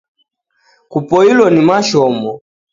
[0.91, 2.31] Kupoilo ni mashomo